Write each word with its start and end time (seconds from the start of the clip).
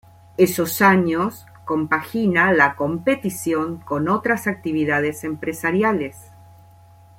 Esos 0.37 0.81
años 0.81 1.45
compagina 1.63 2.51
la 2.53 2.75
competición 2.75 3.77
con 3.77 4.09
otras 4.09 4.47
actividades 4.47 5.23
empresariales. 5.23 6.17